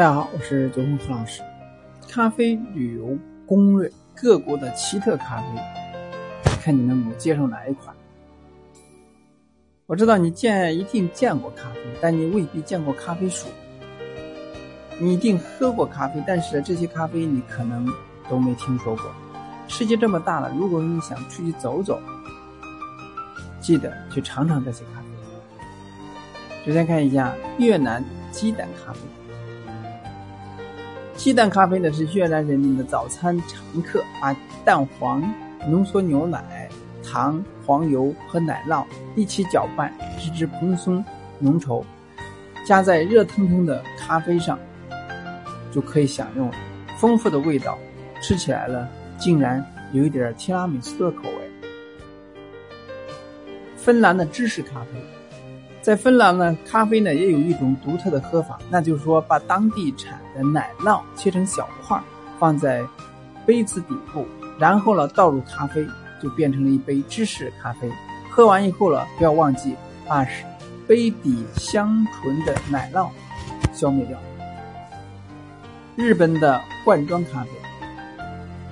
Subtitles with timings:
[0.00, 1.42] 大家好，我是九峰何老师。
[2.08, 5.60] 咖啡旅游攻略，各国的奇特咖啡，
[6.62, 7.94] 看你能够接受哪一款。
[9.84, 13.48] 我知道你见一定见过咖啡，但你未必见过咖啡树。
[14.98, 17.86] 你一定喝过咖啡，但是这些咖啡你可能
[18.26, 19.04] 都没听说过。
[19.68, 22.00] 世界这么大了，如果你想出去走走，
[23.60, 25.06] 记得去尝尝这些咖啡。
[26.64, 29.00] 首先看一下越南鸡蛋咖啡。
[31.20, 34.34] 鸡蛋咖啡呢是越南人民的早餐常客，把
[34.64, 35.22] 蛋黄、
[35.68, 36.66] 浓缩牛奶、
[37.04, 41.04] 糖、黄油和奶酪一起搅拌，直至蓬松
[41.38, 41.84] 浓稠，
[42.64, 44.58] 加在热腾腾的咖啡上，
[45.70, 46.50] 就可以享用
[46.98, 47.78] 丰富的味道。
[48.22, 49.62] 吃起来了，竟然
[49.92, 51.50] 有一点提拉米苏的口味。
[53.76, 55.19] 芬兰的芝士咖啡。
[55.82, 61.98] 在芬兰呢，咖啡呢也有一种独特的喝法，那就是说把当地产的奶酪切成小块，
[62.38, 62.84] 放在
[63.46, 64.26] 杯子底部，
[64.58, 65.86] 然后呢倒入咖啡，
[66.22, 67.90] 就变成了一杯芝士咖啡。
[68.30, 69.74] 喝完以后呢，不要忘记
[70.06, 70.26] 把
[70.86, 73.08] 杯底香醇的奶酪
[73.72, 74.18] 消灭掉。
[75.96, 77.50] 日本的罐装咖啡，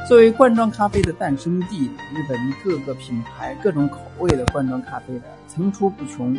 [0.06, 6.36] 作为罐装咖啡的诞生地，日本各个品牌、各种口味的罐装咖啡呢层出不穷。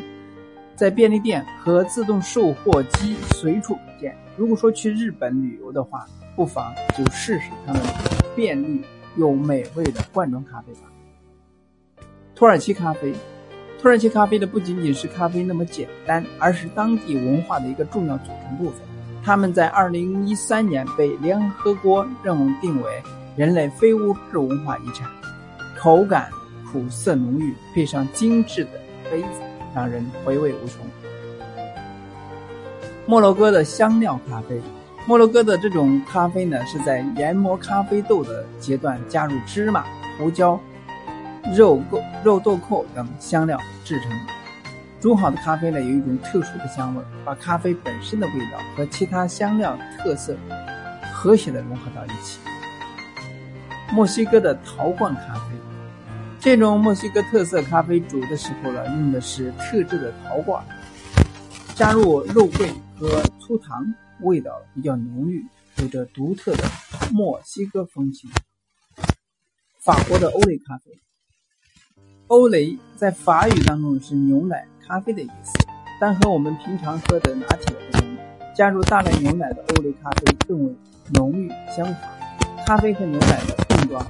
[0.79, 4.15] 在便利店和自动售货机随处可见。
[4.37, 6.05] 如果说去日本旅游的话，
[6.37, 7.81] 不妨就试试他们
[8.33, 8.81] 便利
[9.17, 10.89] 又美味的罐装咖啡吧。
[12.33, 13.13] 土耳其咖啡，
[13.81, 18.79] 土耳其咖啡的不仅仅是咖啡那么简单，而是当地文化的一个重要组成部分。
[19.21, 23.03] 他们在二零一三年被联合国认定为
[23.35, 25.09] 人类非物质文化遗产。
[25.77, 26.29] 口感
[26.71, 28.79] 苦涩浓郁，配上精致的
[29.11, 29.48] 杯子。
[29.73, 30.85] 让人回味无穷。
[33.05, 34.61] 摩洛哥的香料咖啡，
[35.05, 39.83] 摩洛哥的这种咖啡呢，是在研磨咖啡豆的阶段加入芝麻、
[40.17, 40.59] 胡椒、
[41.55, 44.11] 肉蔻、肉豆蔻等香料制成。
[44.99, 50.35] 煮好的咖啡呢，有一种特殊的香味，把咖啡本身的味道和其他香料特色
[51.13, 52.39] 和谐的融合到一起。
[53.91, 55.68] 墨西哥的陶罐咖啡。
[56.41, 60.63] 这种墨西哥特色咖啡煮的时候呢，用的是特制的陶罐，
[61.75, 65.45] 加入肉桂和粗糖，味道比较浓郁，
[65.79, 66.63] 有着独特的
[67.11, 68.29] 墨西哥风情。
[69.81, 70.97] 法国的欧蕾咖啡，
[72.27, 75.51] 欧蕾在法语当中是牛奶咖啡的意思，
[75.99, 78.17] 但和我们平常喝的拿铁不同，
[78.55, 80.73] 加入大量牛奶的欧蕾咖啡更为
[81.13, 82.09] 浓郁香滑，
[82.65, 84.09] 咖啡和牛奶的碰撞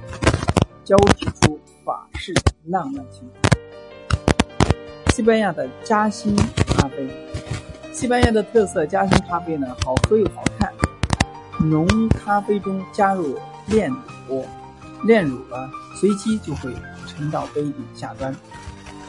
[0.84, 1.58] 交织出。
[1.84, 2.34] 法式
[2.66, 3.28] 浪漫情
[5.14, 7.08] 西班牙的夹心咖啡，
[7.92, 10.72] 西班牙的特色夹心咖啡呢，好喝又好看。
[11.58, 13.36] 浓咖啡中加入
[13.66, 13.90] 炼
[14.28, 14.46] 乳，
[15.04, 16.72] 炼乳呢随即就会
[17.06, 18.34] 沉到杯底下端，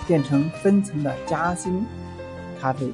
[0.07, 1.85] 变成分层的夹心
[2.59, 2.91] 咖啡。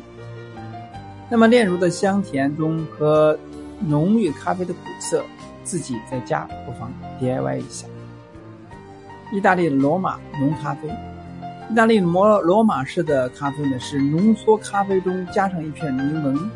[1.30, 3.38] 那么炼乳的香甜中和
[3.80, 5.24] 浓郁咖啡的苦涩，
[5.64, 7.88] 自己在家不妨 DIY 一下。
[9.32, 10.88] 意大利罗马浓咖啡，
[11.70, 16.50] 意大利摩罗马式的咖啡呢，是浓缩咖啡中加上一片柠檬，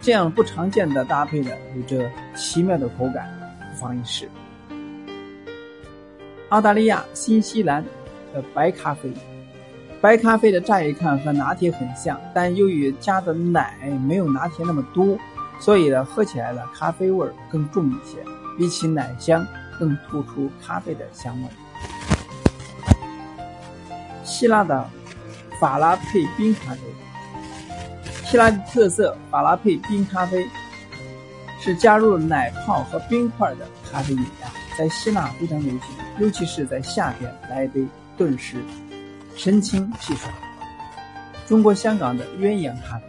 [0.00, 3.28] 这样不常见的搭配呢，有着奇妙的口感，
[3.58, 4.28] 不妨一试。
[6.50, 7.84] 澳大利亚、新西兰
[8.32, 9.10] 的白咖啡，
[10.00, 15.18] 白咖啡的乍一看和拿铁很像，但由于加的奶没有拿铁那么多，
[15.58, 18.18] 所以呢，喝起来的咖啡味儿更重一些，
[18.56, 19.44] 比起奶香
[19.76, 21.48] 更突出咖啡的香味。
[24.32, 24.88] 希腊的
[25.60, 26.80] 法拉配冰咖啡，
[28.24, 30.42] 希腊的特色法拉配冰咖啡
[31.60, 34.48] 是加入奶泡和冰块的咖啡饮料，
[34.78, 35.80] 在希腊非常流行，
[36.18, 38.56] 尤其是在夏天来一杯，顿时
[39.36, 40.32] 神清气爽。
[41.46, 43.04] 中国香港的鸳鸯咖啡，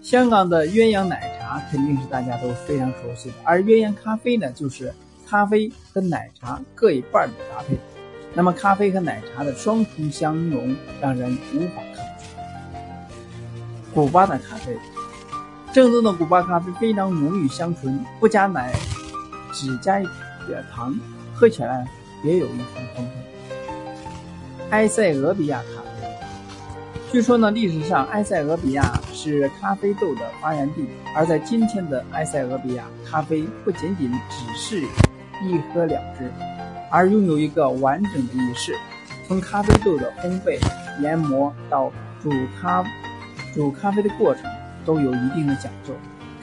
[0.00, 4.94] 香港的鸳鸯奶茶肯定是大家都非常熟悉的，而鸳鸯咖啡呢，就是
[5.28, 7.76] 咖啡和奶茶各一半的搭配。
[8.34, 12.24] 那么，咖啡和奶茶的双重相融，让人无法抗拒。
[13.94, 14.74] 古巴的咖啡，
[15.70, 18.72] 正宗的古巴咖啡非常浓郁香醇，不加奶，
[19.52, 20.06] 只加一
[20.46, 20.98] 点糖，
[21.34, 21.86] 喝起来
[22.22, 23.10] 别有一番风味。
[24.70, 26.08] 埃塞俄比亚咖啡，
[27.12, 34.80] 据说呢，历史上埃塞俄比亚是咖啡豆的发源地，而在今天的埃塞俄比亚，咖啡不仅仅只是
[35.44, 36.32] 一喝了之。
[36.92, 38.76] 而拥有一个完整的仪式，
[39.26, 40.60] 从咖啡豆的烘焙、
[41.00, 41.90] 研磨到
[42.22, 42.30] 煮
[42.60, 42.84] 咖
[43.54, 44.44] 煮咖啡的过程
[44.84, 45.92] 都有一定的讲究。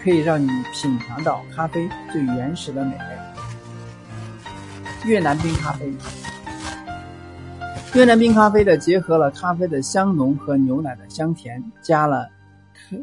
[0.01, 3.03] 可以让你品尝到咖啡最原始的美味。
[5.05, 5.93] 越南冰咖啡，
[7.93, 12.29] 越南冰咖啡的结合了咖啡的香浓和牛奶的香甜，加了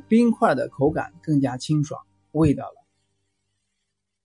[0.08, 2.00] 冰块的口感更加清爽，
[2.32, 2.86] 味道了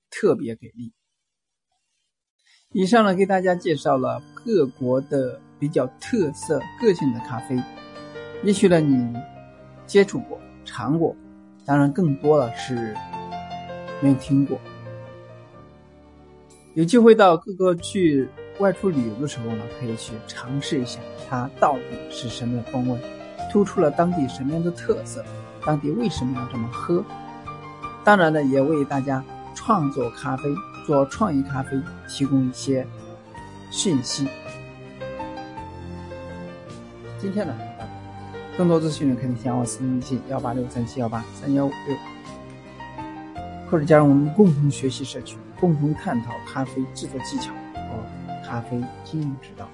[0.10, 0.94] 特别给力。
[2.74, 7.62] 以上呢，给大家介绍了各国的比较特色、个性的咖啡。
[8.44, 9.14] 也许呢，你
[9.86, 11.14] 接触过、尝过，
[11.66, 12.96] 当然更多的是
[14.00, 14.58] 没有听过。
[16.74, 18.30] 有机会到各个去
[18.60, 22.98] 外出旅游的时候呢，可以去尝试一下它到底是什么风味，
[23.52, 25.22] 突出了当地什么样的特色，
[25.66, 27.04] 当地为什么要这么喝。
[28.06, 29.22] 当然呢，也为大家
[29.54, 30.44] 创作咖啡、
[30.86, 32.86] 做创意咖啡提供一些
[33.70, 34.28] 讯息。
[37.20, 37.54] 今天呢？
[38.58, 41.96] 更多资讯呢可以加我私人微信幺八六三七幺八三幺五六，
[43.70, 49.68] 或者加入我们共同学习社群，共同探讨咖啡制作技巧和咖啡经营之道。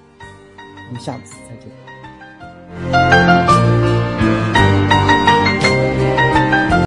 [0.88, 3.27] 我们下次再见。